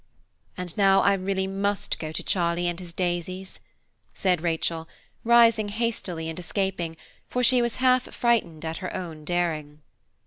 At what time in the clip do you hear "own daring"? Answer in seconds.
8.95-9.83